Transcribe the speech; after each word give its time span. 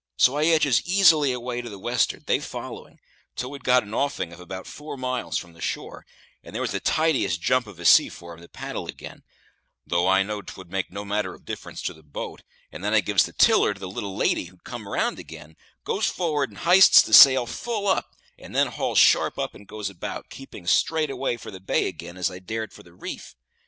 So 0.17 0.35
I 0.35 0.45
edges 0.45 0.81
easily 0.83 1.31
away 1.31 1.61
to 1.61 1.69
the 1.69 1.77
west'ard, 1.77 2.25
they 2.25 2.39
following, 2.39 2.99
till 3.35 3.51
we'd 3.51 3.63
got 3.63 3.83
an 3.83 3.93
offing 3.93 4.33
of 4.33 4.39
about 4.39 4.65
four 4.65 4.97
miles 4.97 5.37
from 5.37 5.53
the 5.53 5.61
shore, 5.61 6.07
and 6.43 6.55
there 6.55 6.61
was 6.63 6.73
a 6.73 6.79
tidyish 6.79 7.37
jump 7.37 7.67
of 7.67 7.77
a 7.79 7.85
sea 7.85 8.09
for 8.09 8.33
'em 8.33 8.41
to 8.41 8.49
paddle 8.49 8.87
ag'in, 8.89 9.21
though 9.85 10.07
I 10.07 10.23
know'd 10.23 10.47
'twould 10.47 10.71
make 10.71 10.91
no 10.91 11.05
matter 11.05 11.35
of 11.35 11.45
difference 11.45 11.83
to 11.83 11.93
the 11.93 12.01
boat; 12.01 12.41
and 12.71 12.83
then 12.83 12.95
I 12.95 13.01
gives 13.01 13.27
the 13.27 13.33
tiller 13.33 13.75
to 13.75 13.79
the 13.79 13.87
little 13.87 14.15
lady, 14.15 14.45
who'd 14.45 14.63
come 14.63 14.87
round 14.87 15.19
ag'in, 15.19 15.55
goes 15.83 16.07
for'ard 16.07 16.49
and 16.49 16.57
h'ists 16.61 17.03
the 17.05 17.13
sail 17.13 17.45
full 17.45 17.87
up, 17.87 18.15
and 18.39 18.55
then 18.55 18.69
hauls 18.69 18.97
sharp 18.97 19.37
up 19.37 19.53
and 19.53 19.67
goes 19.67 19.91
about, 19.91 20.29
keeping 20.31 20.63
as 20.63 20.71
straight 20.71 21.11
away 21.11 21.37
for 21.37 21.51
the 21.51 21.59
bay 21.59 21.87
ag'in 21.89 22.17
as 22.17 22.31
I 22.31 22.39
dared 22.39 22.73
for 22.73 22.81
the 22.81 22.93
reef. 22.95 23.35